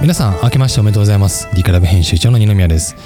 [0.00, 1.46] 皆さん明けましておめでとうございます。
[1.52, 2.96] リクラブ編集長の二宮です。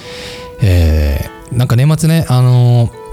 [0.62, 3.04] えー、なんか年末ねあのー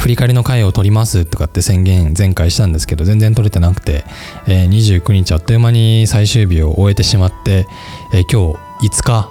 [0.00, 4.04] 振り返りの回を取りますとかって宣言前回したんですけど全然取れてなくて、
[4.46, 7.66] えー、29日あっという間に最終日を終えてしまって、
[8.12, 9.28] えー、今日5日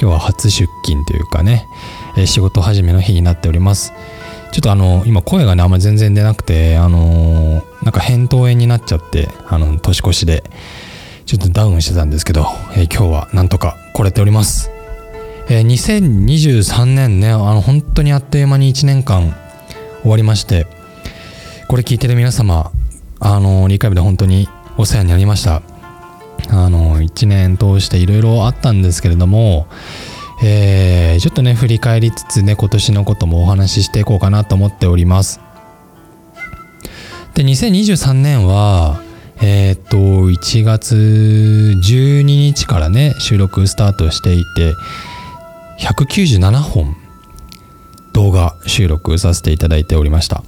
[0.00, 1.66] 今日は初出勤というかね、
[2.16, 3.92] えー、仕事始めの日になっております。
[4.52, 10.44] ちょっとあの今声がねあんまり全然出なくてあのー、なんか扁桃炎になっちゃってあの年越しで。
[11.32, 12.42] ちょっとダウンしてたんですけど、
[12.76, 14.70] えー、今日はなんとか来れております。
[15.48, 19.34] えー、2023年ね、あの本当にあっという間に1年間
[20.02, 20.66] 終わりまして、
[21.68, 22.70] これ聞いてる皆様、
[23.18, 25.62] あの、リカビで本当にお世話になりました。
[26.50, 29.68] あの、1年通していろいろあったんですけれども、
[30.44, 35.40] えー、ちょっとね、振り返りつつね、今年のこともお話ししていこうかなと思っております。
[37.32, 39.00] で、2023年は、
[39.44, 44.74] えっ、と、1月12日からね、収録スタートしていて、
[45.80, 46.96] 197本
[48.12, 50.44] 動画収録させていただいておりました。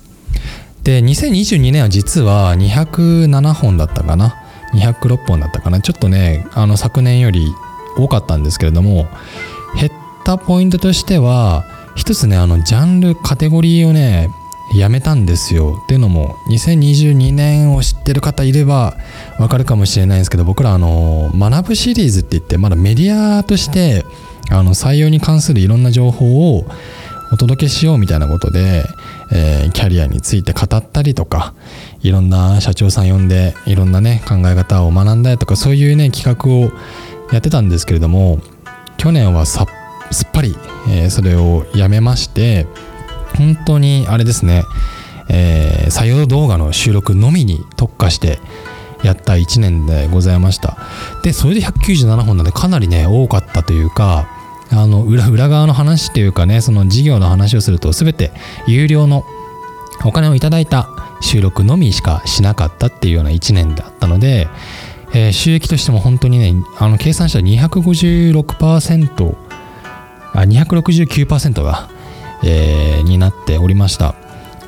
[0.85, 4.37] で、2022年は実は207本だったかな。
[4.75, 5.81] 206本だったかな。
[5.81, 7.49] ちょっとね、あの昨年より
[7.97, 9.09] 多かったんですけれども、
[9.75, 9.93] 減っ
[10.25, 11.65] たポイントとしては、
[11.97, 14.31] 一つね、あの、ジャンル、カテゴリーをね、
[14.75, 15.81] やめたんですよ。
[15.85, 18.97] っていうのも2022年を知ってる方いれば
[19.39, 24.05] わかるかもしれないんですけど僕らあの学ぶシリーズって言ってまだメディアとして
[24.51, 26.65] あの採用に関するいろんな情報を
[27.33, 28.85] お届けしようみたいなことで、
[29.33, 31.55] えー、キャリアについて語ったりとか
[32.01, 36.71] いろんな社長さん呼んでいろんなね考え方を学んだりとかそういうね企画を
[37.33, 38.39] やってたんですけれども
[38.99, 39.67] 去年はさ
[40.11, 40.55] すっぱり、
[40.89, 42.67] えー、それをやめまして
[43.37, 44.65] 本当にあれですね、
[45.29, 48.39] えー、採用動画の収録のみに特化して
[49.03, 50.77] やった1年でございました。
[51.23, 54.27] でそれで197本なんでかなりね多かったというか
[54.71, 58.33] あの裏裏側の話というかねその事業の話をすると全て
[58.67, 59.25] 有料の
[60.05, 60.89] お金をいただいた
[61.21, 64.49] 収録のみしかしなかったっていうような1年だったので、
[65.15, 69.37] えー、収益としても本当にねあの計算したら256%
[70.33, 71.89] あ269%が
[72.45, 74.15] えー、になっておりました、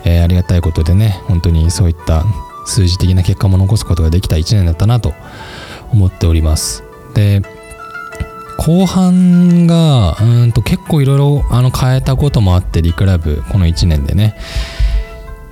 [0.04, 2.24] えー、ありがたいことでね本当にそういった
[2.64, 5.14] 数字的な結果も残すことができた1年だったなと
[5.92, 6.82] 思っております。
[7.14, 7.42] で
[8.58, 14.36] 後半がうんと結構いろいろ変えたこともあってリクラブこの1年でね。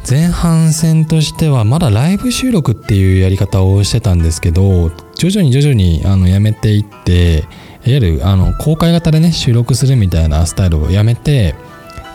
[0.09, 7.45] 前半戦としてはまだライブ収録っていうやり方をしてたんですけど徐々に徐々にあのやめていっていわ
[7.85, 11.55] ゆるあの公開型でね収録するみたいなスタイルをやめて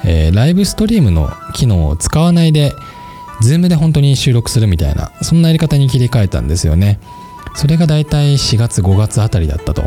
[0.06, 2.74] えー、ライブストリームの機能を使わないで、
[3.42, 7.00] ズームで本当に収録するみたいな、そんなやり方に切り替えたんですよね。
[7.56, 9.84] それがだいたい4月5月あたりだったと。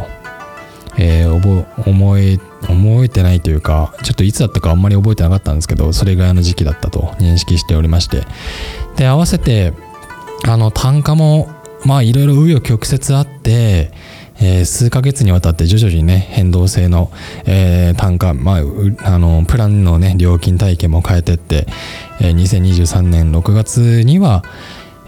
[0.98, 8.22] えー、思え、覚えてないというか、ちょっといつだったかあんまり覚えてなかったんですけど、それぐらいの時期だったと認識しておりまして。
[8.96, 9.72] で、合わせて、
[10.46, 11.48] あの、単価も、
[11.84, 13.92] まあいろいろ紆余曲折あって、
[14.42, 17.10] えー、数ヶ月にわたって徐々にね、変動性の、
[17.46, 18.60] えー、単価、まあ、
[19.04, 21.66] あの、プランのね、料金体系も変えてって、
[22.20, 24.42] えー、2023年6月には、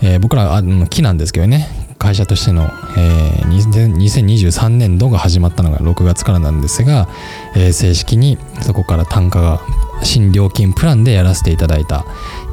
[0.02, 1.68] えー、僕ら、あの、木なんですけどね、
[1.98, 2.64] 会社としての、
[2.96, 7.08] えー、2023年度が始まったのが6月からなんですが、
[7.56, 9.60] えー、正式にそこから単価が
[10.02, 12.04] 新料金プランでやらせていただいたっ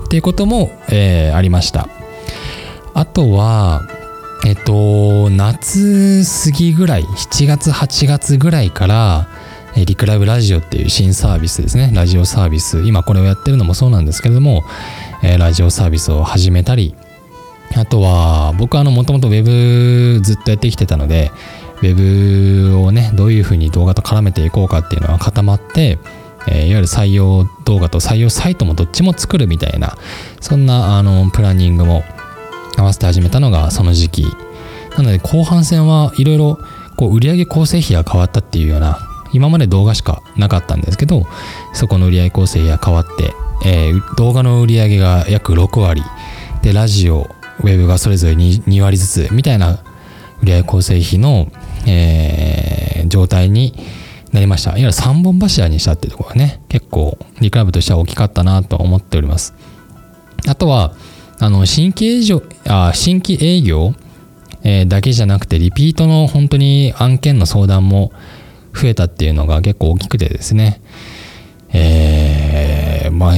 [0.09, 1.87] ていうことも、えー、ありました。
[2.93, 3.81] あとは、
[4.43, 9.27] えっと、夏過ぎぐらい、7月、8月ぐらいから、
[9.75, 11.91] えリクライブラジオっていう新サービスですね。
[11.93, 12.81] ラジオサービス。
[12.81, 14.63] 今これをやってるのもそうなんですけれども、
[15.21, 16.95] えラジオサービスを始めたり、
[17.77, 21.31] あとは、僕はあの、もともと Web ずっとやってきてたので、
[21.81, 25.99] Web をね、どういうふうに動画と絡めていこうかっていうのは固まって、
[26.47, 29.95] えー、いわゆる採用動画と採用サイトもどっちも作るみたいな、
[30.41, 32.03] そんなあのプランニングも
[32.77, 34.25] 合わせて始めたのがその時期。
[34.97, 36.57] なので後半戦はいろいろ
[36.99, 38.99] 売上構成費が変わったっていうような
[39.33, 41.25] 今まで動画しかなかったんですけど
[41.73, 43.33] そこの売上構成が変わって、
[43.65, 46.03] えー、動画の売上が約6割。
[46.61, 47.27] でラジオ
[47.61, 49.79] ウェブがそれぞれ 2, 2割ずつみたいな
[50.43, 51.51] 売上構成費の、
[51.87, 53.73] えー、状態に
[54.31, 54.71] なりました。
[54.71, 59.53] いわゆる3本柱にしたっていうところがね結構リクラブとしては大きかったなと思っております。
[60.47, 60.93] あとは
[61.41, 63.95] あの、新規営業、あ新規営業、
[64.61, 68.11] えー、だけじゃなくて、リピートの本当に案件の相談も
[68.75, 70.83] 増えたっていうのが結構大きくてですね、
[71.73, 73.33] えー、まあ、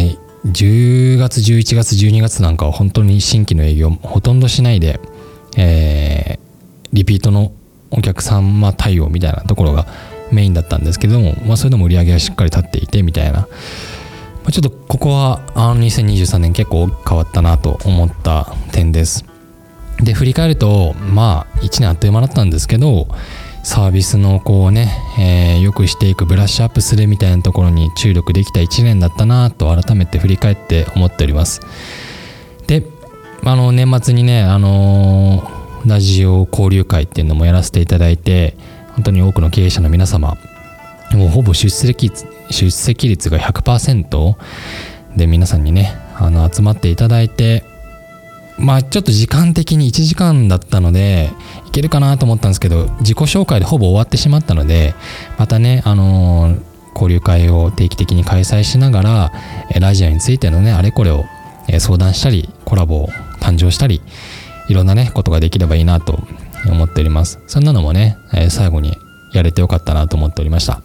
[0.46, 5.00] 10月、11月、12月なんかは本当に新規の営業ほとんどしないで、
[5.56, 6.40] えー、
[6.92, 7.54] リピートの
[7.90, 9.88] お客様対応みたいなところが
[10.30, 13.48] メインだったんですけども、まあ、それでも売り上げはしっかり立っていてみたいな、
[14.54, 19.26] ちょっとここはあの2023年結構変わったなと思った点です。
[19.98, 23.08] で振り返るとまあ1年あっという間だったんですけど
[23.64, 31.60] サービスのこうね、えー、よくしていくブラッシュアップするみたいなところに注力できた1年だったなと改めて振り返って思っております。
[32.68, 32.86] で
[33.44, 38.56] あの年末にねあのー、ラジオ交流会っていうのもやらせていただいて
[38.90, 40.38] 本当に多くの経営者の皆様
[41.14, 42.12] もうほぼ出席
[42.50, 44.36] 出席率が100%
[45.16, 47.64] で皆さんにねあの集まっていただいて
[48.58, 51.32] まあちょっと時間的に1時間だったので
[51.68, 54.94] いけるかなと思ったんですけど自己紹介でほぼ終わってしまったので
[55.38, 56.62] またねあのー、
[56.94, 59.32] 交流会を定期的に開催しながら
[59.80, 61.26] ラジオについてのねあれこれを
[61.80, 63.08] 相談したりコラボを
[63.40, 64.02] 誕生したり
[64.70, 66.20] いろんなねことができればいいなと
[66.70, 67.40] 思っております。
[67.48, 68.18] そんなのもね
[68.50, 68.98] 最後に
[69.34, 70.82] やれてよかったなと思っておりました。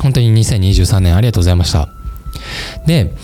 [0.00, 1.88] 本当に2023年ありがとうございました
[2.86, 3.14] で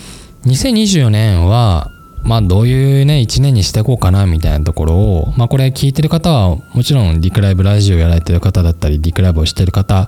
[0.45, 1.89] 2024年は
[2.23, 10.07] まあどういうね、一年にしていこうかなみたいなところを、まあこれ聞いてる方はもちろんリクライブラジオやられてる方だったり、リクライブをしてる方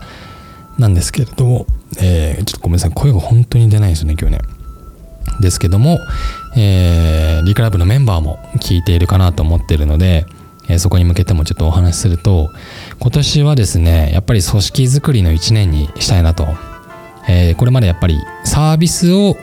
[0.77, 1.65] なんですけれども、
[2.00, 4.41] えー、ちょっとごめんなさい、声が本当に出ないですよね、今日ね。
[5.41, 6.00] ですけども、
[6.56, 10.25] えー、リクライブのメンバーも聞いているかなと思ってるので、
[10.69, 12.50] えー、そこに向けてもちょっとお話しすると、
[13.00, 16.47] 今年はですね、やっぱり組織づくりの一年にしたいなと。
[17.27, 19.36] えー、これまでやっぱりサービスを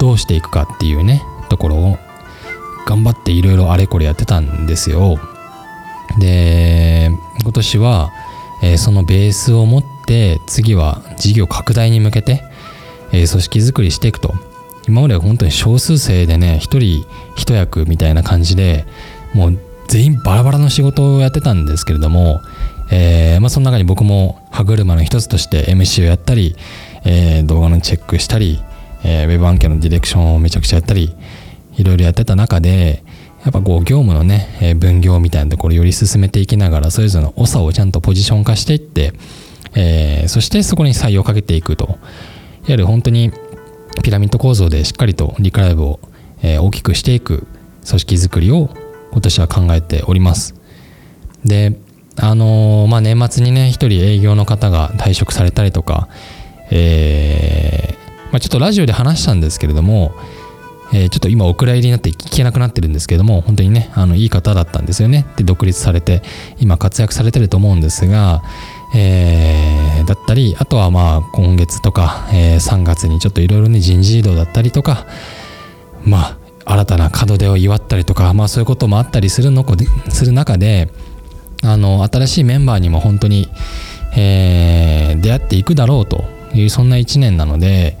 [0.00, 1.98] どうしていくかっていうね、ところを
[2.86, 5.18] 頑張っていろいろあれこれやってたんですよ。
[6.18, 7.10] で、
[7.42, 8.12] 今年は、
[8.62, 12.42] えー、そのベースを持って次は事業拡大に向けて、
[13.12, 14.34] えー、組織づくりしていくと。
[14.86, 18.84] 今までは本当に少数生でね、一人一役みたいな感じで、
[19.32, 19.58] もう
[19.88, 22.42] 全員バラバラの仕事をやってたんですけれども、
[22.90, 26.56] えー、まあ、その中に僕も歯車の一つとして MC をやったり、
[27.04, 28.60] えー、動画のチェックしたり、
[29.04, 31.14] えー、ウェブ案件のディレクションをめちゃくちゃやったり、
[31.76, 33.02] いろいろやってた中で
[33.44, 39.12] やっぱこう業務のね、え分業みたいなところをより進めていきながらそれぞれの長をちゃんとポジション化していって、
[39.74, 41.84] えー、そしてそこに採用をかけていくと。
[41.84, 41.98] いわ
[42.68, 43.30] ゆる本当に
[44.02, 46.00] ピラミッド構造でしっかりとリクライブを、
[46.42, 47.46] え大きくしていく
[47.86, 48.70] 組織づくりを
[49.12, 50.54] 今年は考えております。
[51.44, 51.78] で
[52.16, 56.08] あのー、まあ年末にね一人営業の方が退職されたりとか
[56.70, 60.12] えー、まあ、ちょっとラジオで話したんですけれども
[60.92, 65.26] えー、ちょっと今お蔵入りになって聞けなくなってるんですけども本当にねあのいい方だったんですよね。
[65.36, 66.22] で独立されて
[66.60, 68.42] 今活躍されてると思うんですが、
[68.94, 75.06] えー、だったりあとはまあ今月とか、えー、3月にちょっといろいろね人事異動だったりとか
[76.04, 79.66] まあ新たな門出を祝ったりとか、まあ、そういうこともあったりするの
[80.08, 80.90] する中で
[81.64, 83.48] あの新しいメンバーにも本当に、
[84.16, 86.24] えー、出会っていくだろうと
[86.54, 87.96] いうそんな1年なので、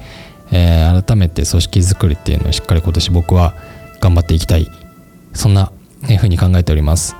[0.52, 3.54] えー、改めて組織づくりっていうのをしっかり今年僕は
[4.00, 4.68] 頑張っていきたい。
[5.32, 5.72] そんな
[6.20, 7.16] ふうに考えております。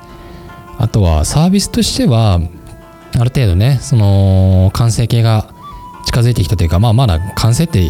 [0.79, 2.41] あとはサービスとしては
[3.17, 5.49] ある程度ねその完成形が
[6.05, 7.81] 近づいてきたというかまあまだ完成って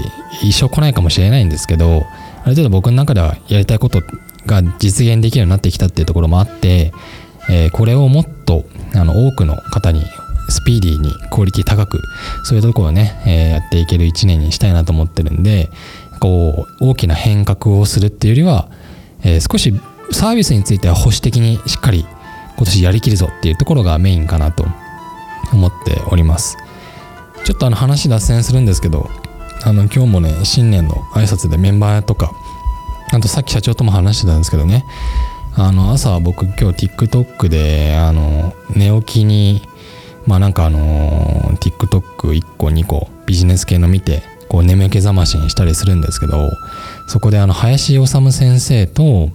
[0.43, 2.05] 一生来ないかもしれないんですけど
[2.43, 4.03] ある程度僕の中ではやりたいこと
[4.47, 6.93] が実現できるようになってきたっていうところもあって、
[7.49, 10.03] えー、これをもっとあの多くの方に
[10.49, 12.01] スピーディーにクオリティ高く
[12.45, 15.71] そういうところをね、えー、やっていける一年にしたいなと思ってるんで
[16.21, 18.69] こう大きな変革をするっていうよりは、
[19.23, 19.73] えー、少し
[20.13, 22.07] サービスについては保守的にしっかり
[22.57, 24.65] 今年やりきるぞっていうところがメインかなと
[25.53, 26.57] 思っております。
[27.45, 29.09] ちょっとあの話脱線するんですけど
[29.65, 32.33] あの今日もね新年の挨拶でメンバーとか
[33.13, 34.85] あとさっき社長とも話してたんですけどね
[35.57, 39.63] あの朝僕今日 TikTok であの寝起きに
[40.27, 40.79] まあなんかあの、
[41.61, 46.51] TikTok1 個2個ビジネス系の見てこう眠気覚ましにしたりするんですけど
[47.07, 49.31] そこであの林修先生と、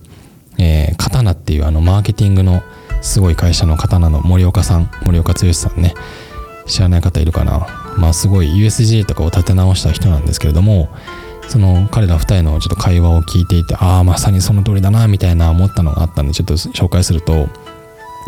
[0.57, 2.63] えー、刀っていうあのマーケティングの
[3.01, 5.93] すごい会社の刀の森岡さん森岡剛さんね
[6.65, 7.67] 知らない方いるかな。
[7.97, 10.89] まあすごい USJ とかを立て直した人なんですけれども
[11.49, 17.49] その彼ら2人のちょっと会話を聞いていてああまさにその通りだなみたいな思ったのがあったんでちょっと紹介すると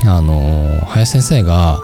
[0.06, 1.80] あの、林先生が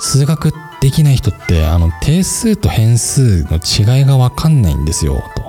[0.00, 5.42] 数学できない人ってあの定数と変数の違いが分かんないんですよと。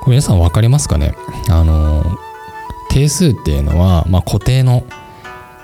[0.00, 1.14] これ皆さん分かりますかね？
[1.50, 2.18] あの
[2.90, 4.84] 定数っていうのは、まあ、固定の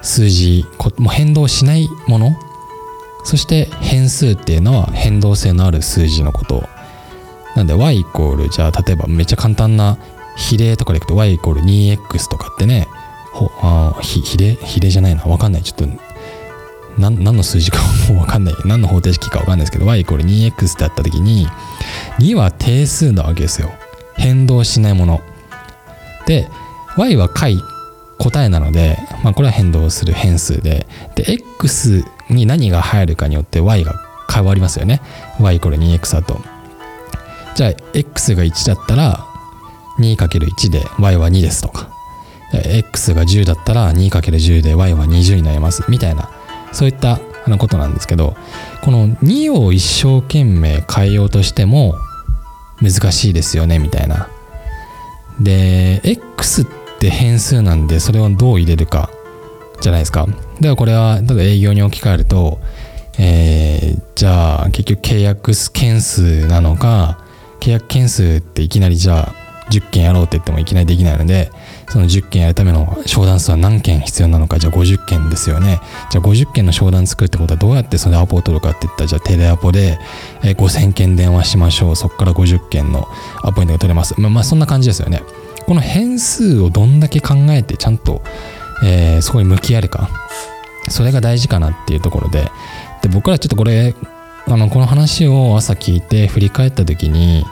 [0.03, 0.65] 数字
[0.99, 2.37] もう変動しないもの。
[3.25, 6.69] そして変数っていうのは変動性のある数字のこと。
[7.57, 9.99] なんで y イコールじゃあ例えばめっちゃ簡単な
[10.37, 12.89] 比例とかでいくと y イコール 2x とかってね
[13.33, 14.55] ほあひ比例？
[14.55, 15.25] 比例じゃないな。
[15.25, 15.63] わかんない。
[15.63, 15.87] ちょっと
[16.97, 18.55] 何何の数字かもう分かんない。
[18.65, 21.49] 何の方程式か分かんないですけど y イコール 2x ってあった時に
[22.21, 23.73] 2は定数なわけですよ。
[24.17, 25.21] 変動しないもの。
[26.27, 26.49] で
[26.97, 27.59] y は解
[28.19, 31.25] 答えなので、まあ、これは変動する変数でで
[31.59, 33.95] x に何が入るかによって y が
[34.33, 35.01] 変わりますよね。
[35.41, 36.41] y イコール 2x だと。
[37.55, 39.27] じゃあ x が1だったら
[39.99, 41.91] 2×1 で y は2ですとか。
[42.53, 45.85] x が10だったら 2×10 で y は20になります。
[45.89, 46.31] みたいな
[46.73, 47.19] そういった
[47.59, 48.37] ことなんですけど
[48.83, 51.95] この2を一生懸命変えようとしても
[52.81, 54.29] 難しいですよねみたいな。
[55.41, 56.67] で x っ
[56.99, 59.11] て変数なんでそれをどう入れるか
[59.81, 60.27] じゃないですか。
[60.27, 62.61] だからこれはただ営業に置き換えると
[63.17, 67.24] えー、じゃあ結局契約件数なのか
[67.65, 71.51] 契約件数っていきなりじゃあ10件やろうって言ってもいきなりできないので
[71.89, 75.81] その10件やるための商談数は何件必要なのかじゃあ50件ですよね。
[76.11, 79.99] じゃあ50件の商談作るってことはどうやってそのアポを取るかって言ったらじゃあテレアポで
[80.43, 81.97] 5000件電話しましょう。
[81.97, 83.09] そこから50件の
[83.43, 84.21] アポイントが取れます。
[84.21, 85.23] まあ、まあそんな感じですよね。
[85.65, 88.23] この変数をどんだけ考えてちゃんと、
[88.85, 90.11] えー、そこに向き合えるか。
[90.91, 92.51] それが大事かなっていうところで。
[93.03, 93.95] で僕らちょっとこれ
[94.47, 97.45] あのこの話を朝聞いて振り返った時に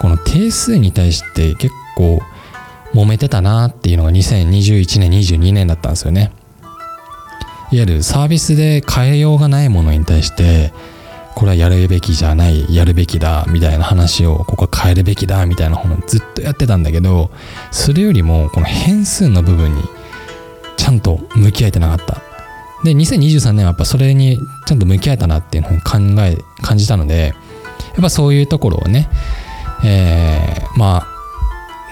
[0.00, 2.20] この定数に対して結構
[2.94, 6.32] 揉めてたなっていうのが2021年22年だったんですよね。
[7.72, 10.72] いわゆるサービスで変えようがないものに対して
[11.34, 17.30] これはやるべきじゃないやるべきだみたいな話をここは変えるべきだみたいなものをずっとやってたんだけど
[17.72, 19.82] それよりもこの変数の部分に
[20.76, 22.22] ちゃんと向き合えてなかった。
[22.84, 27.34] で2023年はやっぱそれにちゃんと向き合えたなっていうふうに考え感じたので
[27.94, 29.08] やっぱそういうところをね
[29.86, 31.06] えー、まあ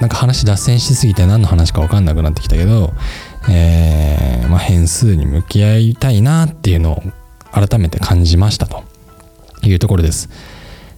[0.00, 2.92] なんか話脱線しすぎて何の話か分かんなくなってきたけど、
[3.48, 7.02] えー、まあ、変数に向き合いたいなっていうのを
[7.52, 8.82] 改めて感じましたと
[9.62, 10.28] いうところです。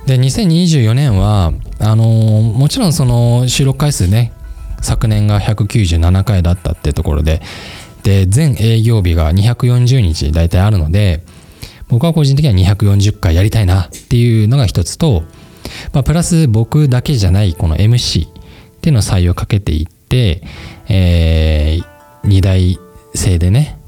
[0.06, 4.32] で2024年はあのー、もちろんその収録回数ね
[4.80, 7.42] 昨年が197回だったってところで
[8.04, 11.24] で全営業日が240日大体あるので
[11.88, 15.24] 僕は個人的には240回やりたいなっていうのが一つと
[15.92, 18.30] まあ、プラス僕だけじゃないこの MC っ
[18.80, 20.42] ていうのを採用かけていって、
[20.88, 22.78] えー、2代
[23.14, 23.78] 制でね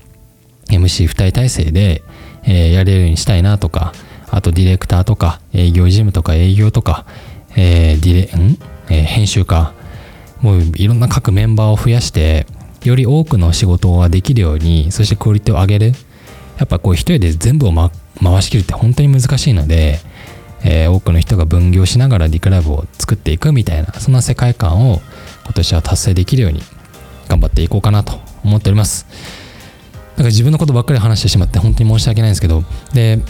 [0.68, 2.02] MC2 人体制で、
[2.44, 3.92] えー、やれるようにしたいなとか
[4.30, 7.06] あとディレクターとか営業事務とか営業とか、
[7.56, 8.58] えー、ディレん、
[8.90, 9.72] えー、編集か
[10.40, 12.46] もういろんな各メンバーを増やして
[12.84, 15.92] より多くの仕事ができるようにそしてクオリティを上げる。
[16.58, 17.90] やっぱこう一人で全部を、ま、
[18.22, 20.00] 回しきるって本当に難しいので
[20.64, 25.00] えー、多くの人が分業しながらリクラブを作っていくみたいなそんな世界観を
[25.44, 26.62] 今年は達成できるように
[27.28, 29.06] 頑張っていこうかなと思っております。
[30.18, 33.20] だから自分のことばっかり話してしまって本当に申し訳ないんですけどで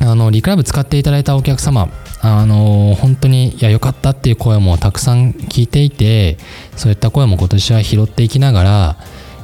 [0.00, 1.88] あのリクラブ使っていただいたお客様
[2.22, 6.38] あの本当にいや良かったっていう声もたくさん聞いていて
[6.76, 8.96] そういった声も今年は拾っていきながら、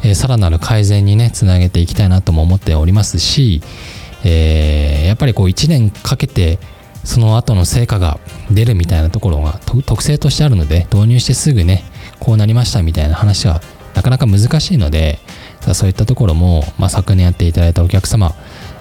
[0.05, 3.63] えー、さらなる改善にねつなげていきたいなとも思っておりますし、
[4.25, 6.59] えー、やっぱりこう1年かけて
[7.07, 8.19] その後の成果が
[8.51, 11.85] 出るみたいなところが特性としてあるので導入してすぐね
[12.21, 13.61] こうなりましたみたいな話は
[13.95, 15.19] なかなか難しいので
[15.73, 18.35] そういったところも、まあ、昨年やっていただいたお客様、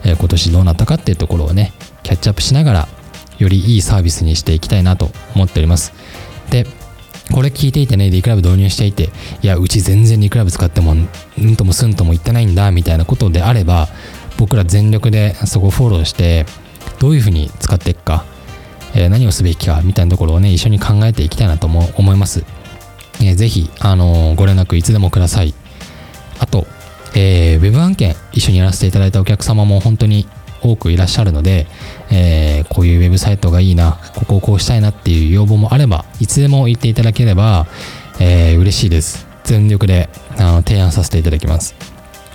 [0.03, 1.71] えー、今年どうなったかっていうところをね
[2.03, 2.87] キャッチアップしながら
[3.37, 5.93] よりいいサービスにしていきたいなと思っております。
[6.49, 6.65] で
[7.31, 9.09] これ聞いていてね、リクラブ導入していて、
[9.41, 13.87] いや、うち全然リクラブ使っても、うんともすんとも言ってないんだ、みたいなことであれば、
[14.37, 16.45] 僕ら全力でそこフォローして、
[16.99, 18.25] どういうふうに使っていくか、
[18.95, 22.43] えー、何をすべきかみたいなところをね一緒に考えていきたいなと思います、
[23.21, 25.53] えー、ぜひ、あのー、ご連絡いつでもください。
[26.39, 26.67] あと、
[27.15, 30.27] えー、ウェブ案件一緒にやらせていただいたお客様も本当に
[30.61, 31.67] 多くいらっしゃるので、
[32.11, 37.67] えー、こういうウェブサイトがいいなここをこうしたいなっていう要望もあればいつでも言っていただければ、
[38.19, 39.27] えー、嬉しいです。
[39.43, 41.75] 全力であの提案させていただきます。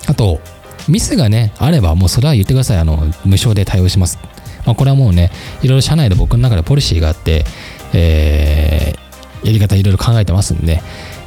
[0.07, 0.40] あと
[0.88, 2.79] ミスがねあればもうそれは言ってください。
[2.79, 4.19] あの無償で対応します。
[4.67, 5.31] まあ、これはもうね
[5.62, 7.45] いろいろ社内で僕の中でポリシーがあって、
[7.95, 10.83] えー、やり方いろいろ考えてますんで、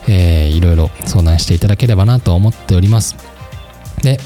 [0.08, 3.16] えー、いろいろ相談していただければなと思っております。
[4.02, 4.20] で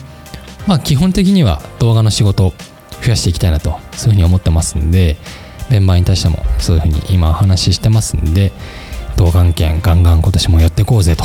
[0.68, 2.54] まあ基本的には動画の仕事を
[3.02, 5.18] 増やしていきたいなとそういうふうに思ってますんで
[5.70, 8.52] メンバーに対してもそういうふうに今お話ししてますんで
[9.18, 11.24] 動画案件ガンガン今年もやっていこうぜと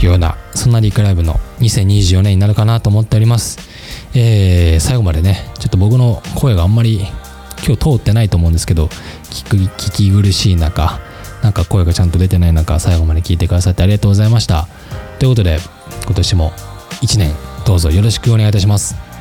[0.00, 3.58] いうようなそんなリクライブの2024年になるかなと思っております。
[4.14, 7.06] えー、最後までねちょっと僕の声があんまり
[7.66, 8.86] 今日通ってないと思うんですけど
[9.30, 11.00] 聞き聞き苦しい中
[11.42, 14.68] なんか声がちゃんと出てない中最後まで聞いてくださってありがとうございました。
[15.18, 15.58] ということで
[16.04, 16.50] 今年も
[17.02, 17.34] 1年
[17.66, 19.11] どうぞよろしくお願いいたします。